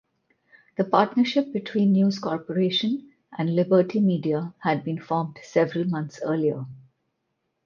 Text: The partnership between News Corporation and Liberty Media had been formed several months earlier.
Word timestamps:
The 0.77 0.83
partnership 0.83 1.53
between 1.53 1.91
News 1.91 2.17
Corporation 2.17 3.11
and 3.37 3.55
Liberty 3.55 3.99
Media 3.99 4.51
had 4.57 4.83
been 4.83 4.99
formed 4.99 5.37
several 5.43 5.83
months 5.85 6.19
earlier. 6.23 6.65